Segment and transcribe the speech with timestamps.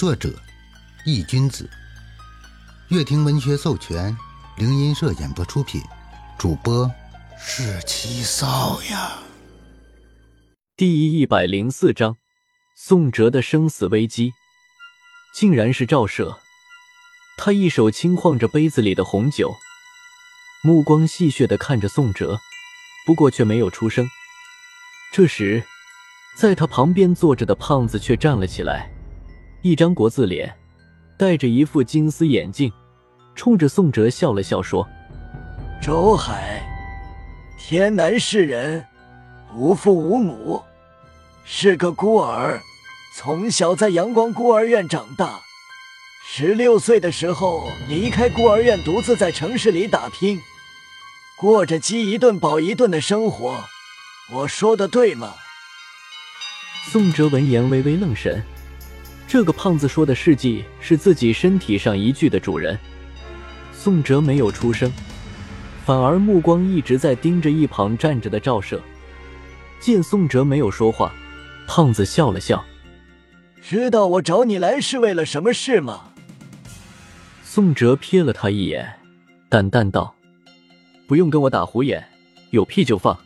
[0.00, 0.32] 作者：
[1.04, 1.68] 易君子，
[2.88, 4.16] 乐亭文学授权，
[4.56, 5.82] 灵音社演播出品，
[6.38, 6.90] 主播
[7.38, 9.18] 是七少呀。
[10.74, 12.16] 第一百零四章，
[12.74, 14.32] 宋哲的生死危机，
[15.34, 16.38] 竟然是赵赦。
[17.36, 19.54] 他一手轻晃着杯子里的红酒，
[20.62, 22.40] 目光戏谑的看着宋哲，
[23.04, 24.08] 不过却没有出声。
[25.12, 25.62] 这时，
[26.34, 28.90] 在他旁边坐着的胖子却站了起来。
[29.62, 30.50] 一张国字脸，
[31.18, 32.72] 戴着一副金丝眼镜，
[33.34, 34.88] 冲着宋哲笑了笑，说
[35.82, 36.62] ：“周海，
[37.58, 38.82] 天南市人，
[39.54, 40.62] 无父无母，
[41.44, 42.58] 是个孤儿，
[43.14, 45.40] 从小在阳光孤儿院长大。
[46.26, 50.40] 十六岁的时候离开孤儿院，独自在城市里打拼，
[51.36, 53.64] 过着饥一顿饱一顿的生活。
[54.32, 55.34] 我说的对吗？”
[56.90, 58.42] 宋哲闻言微微愣神。
[59.30, 62.76] 这个胖子说的事迹是自己身体上一具的主人。
[63.72, 64.90] 宋哲没有出声，
[65.86, 68.80] 反而目光一直在盯着一旁站着的赵赦。
[69.78, 71.12] 见宋哲没有说话，
[71.68, 72.64] 胖子笑了笑
[73.62, 76.10] ：“知道我找你来是为了什么事吗？”
[77.44, 78.98] 宋哲瞥了他一眼，
[79.48, 80.12] 淡淡道
[81.06, 82.04] ：“不用跟我打虎眼，
[82.50, 83.16] 有屁就放。”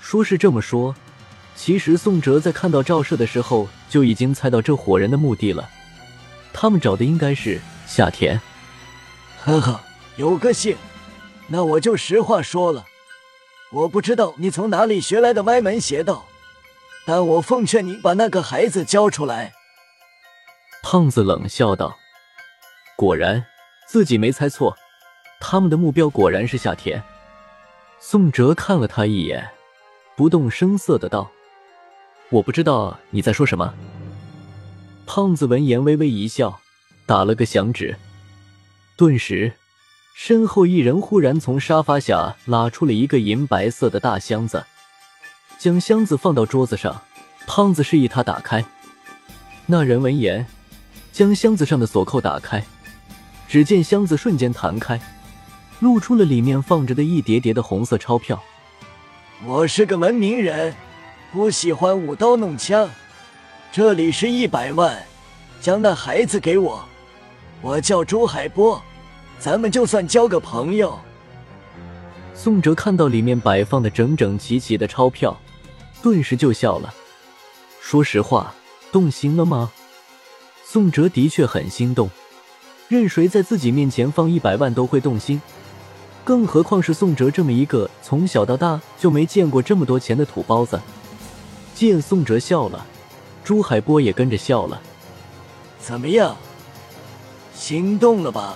[0.00, 0.94] 说是这么说。
[1.54, 5.68] 其实宋哲在看到赵赦的时候就已经猜到这伙人的目的了，
[6.52, 8.40] 他们找的应该是夏田。
[9.42, 9.80] 呵呵，
[10.16, 10.76] 有个性。
[11.48, 12.86] 那我就实话说了，
[13.72, 16.26] 我不知道你从哪里学来的歪门邪道，
[17.04, 19.52] 但我奉劝你把那个孩子交出来。
[20.82, 21.98] 胖子冷笑道
[22.96, 23.44] ：“果然，
[23.88, 24.76] 自己没猜错，
[25.40, 27.02] 他们的目标果然是夏田。”
[28.00, 29.50] 宋哲看了他一眼，
[30.16, 31.30] 不动声色的道。
[32.30, 33.74] 我不知道你在说什么。
[35.04, 36.60] 胖子闻言微微一笑，
[37.04, 37.96] 打了个响指，
[38.96, 39.52] 顿时，
[40.14, 44.64] 身后一人忽然从沙发下拉出了一个银白色的大箱子，
[45.58, 47.02] 将箱子放到桌子上。
[47.46, 48.64] 胖子示意他打开。
[49.66, 50.46] 那人闻言，
[51.10, 52.64] 将箱子上的锁扣打开，
[53.48, 55.00] 只见箱子瞬间弹开，
[55.80, 58.40] 露出了里面放着的一叠叠的红色钞票。
[59.44, 60.72] 我是个文明人。
[61.32, 62.90] 不喜欢舞刀弄枪，
[63.70, 65.00] 这里是一百万，
[65.60, 66.84] 将那孩子给我。
[67.62, 68.82] 我叫朱海波，
[69.38, 70.98] 咱们就算交个朋友。
[72.34, 75.38] 宋哲看到里面摆放的整整齐齐的钞票，
[76.02, 76.92] 顿时就笑了。
[77.80, 78.52] 说实话，
[78.90, 79.70] 动心了吗？
[80.64, 82.10] 宋哲的确很心动，
[82.88, 85.40] 任谁在自己面前放一百万都会动心，
[86.24, 90.80] 更何况是宋哲这么一个从小到大就没见过这么多钱的土包子。
[91.80, 92.84] 见宋哲笑了，
[93.42, 94.78] 朱海波也跟着笑了。
[95.78, 96.36] 怎么样，
[97.54, 98.54] 心动了吧？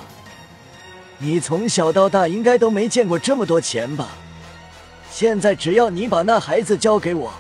[1.17, 4.09] 你从小到大应该都没见过这么多钱吧？
[5.11, 7.33] 现在只要你把那孩子交给我，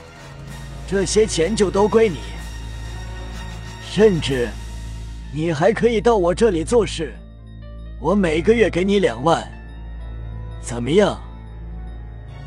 [0.89, 2.17] 这些钱就都归你。
[3.87, 4.49] 甚至，
[5.34, 7.15] 你还可以到我这里做事，
[8.00, 9.47] 我每个月给你两万。
[10.62, 11.21] 怎么样？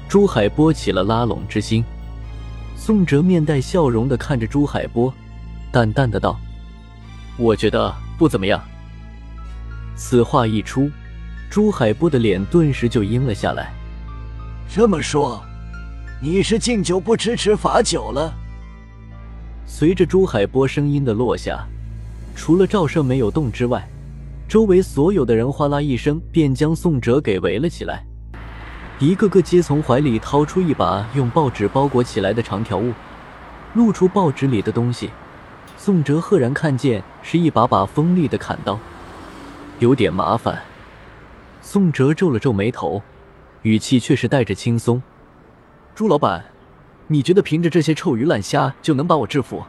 [0.10, 1.86] 朱海波起了拉拢之心。
[2.80, 5.14] 宋哲面带笑容的看着朱海波，
[5.72, 6.40] 淡淡的道
[7.38, 8.64] ：“我觉得不怎么样。”
[9.98, 10.90] 此话一出，
[11.50, 13.74] 朱海波的脸顿时就阴了下来。
[14.70, 15.44] 这么说，
[16.22, 18.34] 你是敬酒不吃吃罚酒了？
[19.66, 21.68] 随着朱海波声音的落下，
[22.38, 23.86] 除了赵胜没有动之外，
[24.48, 28.07] 周围所有的人哗啦一声便将宋哲给围了起来。
[29.00, 32.92] 一个个皆从怀里掏出一把用报纸包裹起来的长条物，
[33.76, 35.12] 露出报纸里的东西。
[35.78, 38.80] 宋哲赫然看见是一把把锋利的砍刀，
[39.78, 40.64] 有点麻烦。
[41.62, 43.04] 宋哲皱了皱眉头，
[43.62, 45.00] 语气却是带着轻松
[45.94, 46.46] ：“朱老板，
[47.06, 49.64] 你觉得凭着这些臭鱼烂虾就能把我制服？”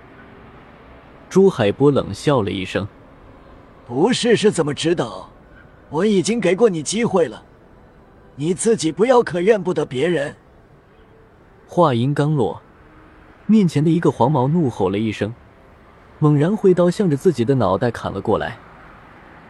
[1.29, 2.89] 朱海波冷笑了一声
[3.87, 5.29] ：“不试试怎么知道？
[5.91, 7.43] 我已经给过你机会了。”
[8.41, 10.37] 你自己不要，可怨不得别人。
[11.67, 12.63] 话音刚落，
[13.47, 15.35] 面前的一个黄毛怒吼了一声，
[16.21, 18.57] 猛然挥刀向着自己的脑袋砍了过来。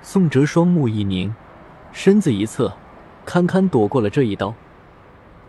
[0.01, 1.35] 宋哲双目一凝，
[1.93, 2.73] 身子一侧，
[3.27, 4.55] 堪堪躲过了这一刀。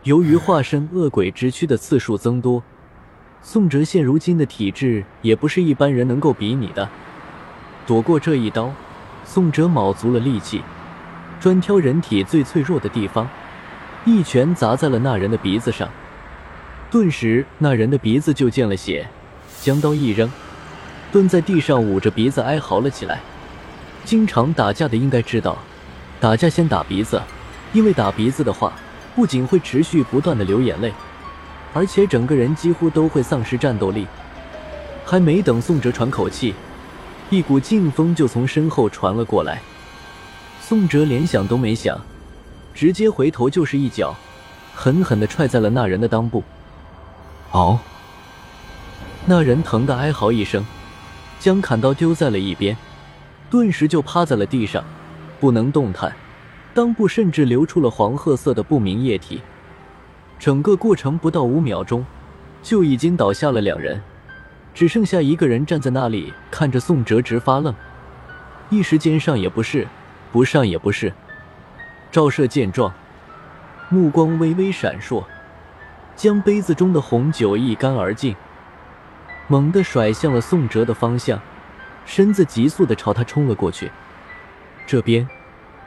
[0.03, 2.61] 由于化身恶鬼之躯的次数增多，
[3.41, 6.89] 宋哲现如今的体质也不是一般人能够比拟的。
[7.87, 8.73] 躲过这一刀，
[9.23, 10.61] 宋哲卯足了力气。
[11.39, 13.27] 专挑人体最脆弱的地方，
[14.05, 15.89] 一拳砸在了那人的鼻子上，
[16.91, 19.07] 顿时那人的鼻子就见了血。
[19.61, 20.29] 将刀一扔，
[21.11, 23.19] 蹲在地上捂着鼻子哀嚎了起来。
[24.05, 25.57] 经常打架的应该知道，
[26.19, 27.21] 打架先打鼻子，
[27.73, 28.71] 因为打鼻子的话，
[29.15, 30.93] 不仅会持续不断的流眼泪，
[31.73, 34.07] 而且整个人几乎都会丧失战斗力。
[35.05, 36.53] 还没等宋哲喘口气，
[37.29, 39.61] 一股劲风就从身后传了过来。
[40.69, 41.99] 宋哲连想都没想，
[42.75, 44.15] 直接回头就是一脚，
[44.75, 46.43] 狠狠的踹在了那人的裆部。
[47.49, 47.79] 嗷！
[49.25, 50.63] 那人疼得哀嚎一声，
[51.39, 52.77] 将砍刀丢在了一边，
[53.49, 54.83] 顿时就趴在了地上，
[55.39, 56.15] 不能动弹，
[56.75, 59.41] 裆部甚至流出了黄褐色的不明液体。
[60.37, 62.05] 整个过程不到五秒钟，
[62.61, 63.99] 就已经倒下了两人，
[64.75, 67.73] 只剩下一个人站在那里看着宋哲直发愣，
[68.69, 69.87] 一时间上也不是，
[70.31, 71.13] 不上也不是。
[72.11, 72.93] 赵射见状，
[73.89, 75.23] 目光微微闪烁，
[76.15, 78.35] 将杯子中的红酒一干而尽。
[79.47, 81.39] 猛地甩向了宋哲的方向，
[82.05, 83.91] 身子急速的朝他冲了过去。
[84.85, 85.27] 这边，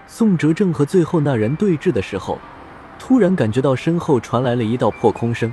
[0.06, 2.38] 宋哲正和最后那人对峙的时候，
[2.98, 5.52] 突然感觉到身后传来了一道破空声，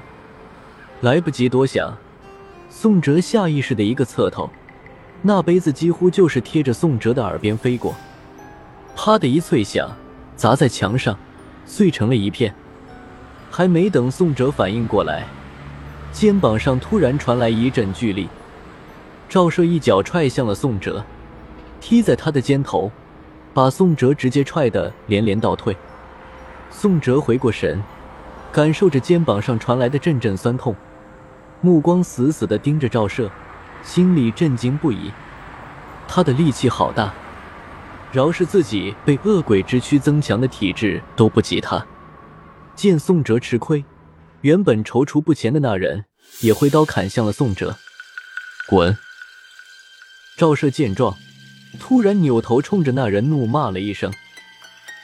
[1.01, 1.97] 来不及多想，
[2.69, 4.49] 宋哲下意识的一个侧头，
[5.21, 7.95] 那杯子几乎就是贴着宋哲的耳边飞过，
[9.01, 9.89] 啪的一脆响，
[10.35, 11.17] 砸在墙上，
[11.65, 12.53] 碎成了一片。
[13.49, 15.23] 还没等宋哲反应过来。
[16.11, 18.27] 肩膀上突然传来一阵巨力，
[19.29, 21.01] 赵射一脚踹向了宋哲，
[21.79, 22.91] 踢在他的肩头，
[23.53, 25.77] 把宋哲直接踹得连连倒退。
[26.69, 27.81] 宋哲回过神，
[28.51, 30.75] 感受着肩膀上传来的阵阵酸痛，
[31.61, 33.31] 目光死死地盯着赵射，
[33.81, 35.09] 心里震惊不已。
[36.05, 37.13] 他的力气好大，
[38.11, 41.85] 饶是自己被恶鬼之躯增强的体质都不及他。
[42.75, 43.83] 见宋哲吃亏。
[44.41, 46.05] 原本踌躇不前的那人
[46.39, 47.75] 也挥刀砍向了宋哲，
[48.69, 48.97] 滚！
[50.37, 51.17] 赵奢见状，
[51.77, 54.13] 突然扭头冲着那人怒骂了一声：“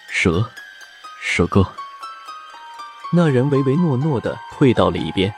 [0.10, 0.50] 蛇，
[1.22, 1.68] 蛇哥！”
[3.12, 5.36] 那人唯唯诺诺的退到了一边。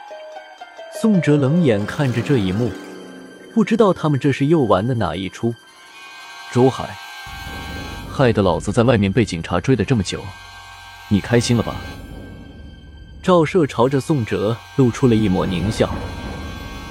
[1.01, 2.71] 宋哲冷眼看着这一幕，
[3.55, 5.55] 不知道他们这是又玩的哪一出。
[6.51, 6.95] 周海，
[8.17, 10.23] 害得老子在外面被警察追了这么久，
[11.07, 11.75] 你开心了吧？
[13.21, 15.87] 赵社朝着宋哲露出了一抹狞笑。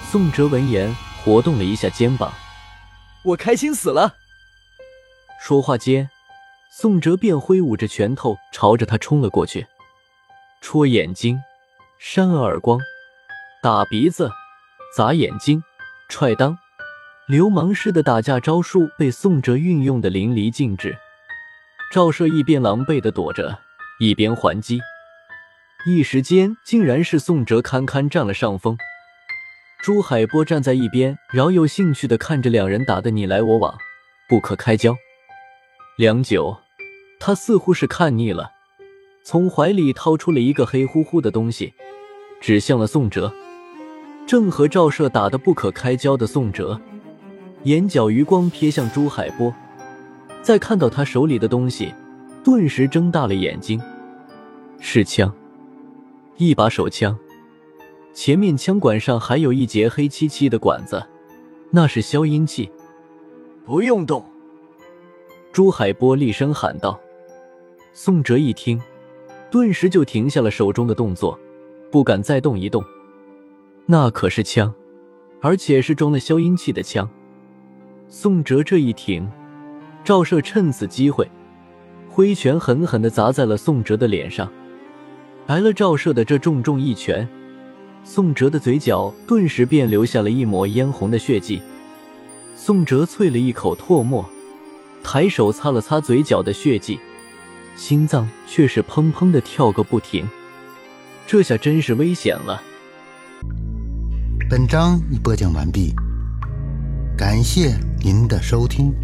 [0.08, 0.94] 宋哲闻言，
[1.24, 2.32] 活动了一下肩膀
[3.26, 4.14] ：“我开心死了。”
[5.42, 6.08] 说话间，
[6.70, 9.66] 宋哲便挥舞着拳头朝着他冲了过去，
[10.60, 11.40] 戳眼睛、
[11.98, 12.78] 扇耳光、
[13.60, 14.30] 打鼻子、
[14.96, 15.60] 砸眼睛、
[16.08, 16.56] 踹裆，
[17.26, 20.96] 流氓式的打架招数被宋哲运用的淋漓尽致。
[21.92, 23.58] 赵射一边狼狈的躲着，
[24.00, 24.80] 一边还击。
[25.86, 28.76] 一时间，竟然是宋哲堪堪占了上风。
[29.80, 33.78] 朱海波站在一边，饶有兴趣的看着两人打得你来我往，
[34.28, 34.96] 不可开交。
[35.96, 36.58] 良久，
[37.20, 38.50] 他似乎是看腻了，
[39.22, 41.72] 从怀里掏出了一个黑乎乎的东西，
[42.40, 43.32] 指向了宋哲。
[44.26, 46.80] 正和赵射打得不可开交的宋哲，
[47.62, 49.54] 眼角余光瞥向朱海波，
[50.46, 51.92] 再看到他手里的东西，
[52.44, 53.82] 顿时睁大了眼睛，
[54.78, 55.34] 是枪。
[56.36, 57.18] 一把手枪，
[58.14, 61.04] 前面枪管上还有一节黑漆漆的管子，
[61.72, 62.70] 那是消音器。
[63.64, 64.24] 不用动！
[65.50, 66.96] 朱海波厉声喊道。
[67.92, 68.80] 宋哲一听，
[69.50, 71.36] 顿时就停下了手中的动作，
[71.90, 72.84] 不敢再动一动。
[73.84, 74.72] 那可是枪，
[75.40, 77.10] 而且是装了消音器的枪。
[78.08, 79.28] 宋哲这一停，
[80.06, 81.28] 赵射趁此机会，
[82.08, 84.48] 挥拳狠狠地砸在了宋哲的脸上。
[85.48, 87.28] 挨了赵射的这重重一拳，
[88.04, 91.60] 宋哲的嘴角顿时便留下了一抹嫣红的血迹。
[92.54, 94.24] 宋哲啐了一口唾沫，
[95.02, 97.00] 抬手擦了擦嘴角的血迹，
[97.74, 100.24] 心脏却是砰砰的跳个不停。
[101.26, 102.62] 这下真是危险了。
[104.48, 105.92] 本章已播讲完毕，
[107.18, 108.94] 感谢您的收听。